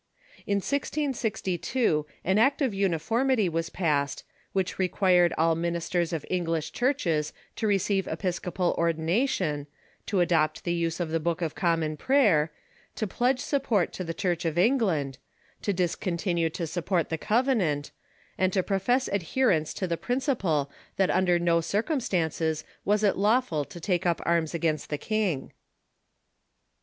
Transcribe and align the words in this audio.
In 0.47 0.61
16G2 0.61 2.05
an 2.25 2.39
Act 2.39 2.63
of 2.63 2.73
Uniformity 2.73 3.47
was 3.47 3.69
passed 3.69 4.23
which 4.51 4.79
required 4.79 5.31
all 5.37 5.53
ministers 5.53 6.11
of 6.11 6.25
English 6.27 6.71
churches 6.71 7.33
to 7.55 7.67
receive 7.67 8.07
episcopal 8.07 8.73
ordination, 8.79 9.67
to 10.07 10.19
adopt 10.19 10.63
the 10.63 10.73
use 10.73 10.99
of 10.99 11.09
the 11.11 11.19
Book 11.19 11.43
of 11.43 11.53
Common 11.53 11.97
Prayer, 11.97 12.51
to 12.95 13.05
pledge 13.05 13.39
support 13.41 13.93
to 13.93 14.03
the 14.03 14.15
Church 14.15 14.43
of 14.43 14.57
England, 14.57 15.19
to 15.61 15.71
discontinue 15.71 16.49
to 16.49 16.65
support 16.65 17.09
the 17.09 17.19
Covenant, 17.19 17.91
and 18.39 18.51
to 18.53 18.63
profess 18.63 19.07
adherence 19.07 19.71
to 19.75 19.85
the 19.85 19.97
principle 19.97 20.71
that 20.97 21.11
under 21.11 21.37
no 21.37 21.61
cir 21.61 21.83
cumstances 21.83 22.63
was 22.83 23.03
it 23.03 23.17
lawful 23.17 23.63
to 23.65 23.79
take 23.79 24.07
up 24.07 24.19
arms 24.25 24.55
against 24.55 24.89
the 24.89 24.97
king. 24.97 25.51